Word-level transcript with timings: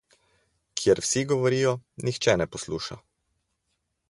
Kjer 0.79 1.01
vsi 1.05 1.23
govorijo, 1.33 1.75
nihče 2.09 2.37
ne 2.43 2.51
posluša. 2.57 2.99